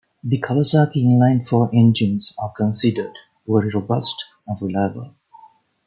The 0.23 0.41
Kawasaki 0.41 1.03
inline-four 1.05 1.69
engines 1.75 2.33
are 2.39 2.49
considered 2.51 3.13
very 3.45 3.69
robust 3.69 4.25
and 4.47 4.59
reliable. 4.59 5.11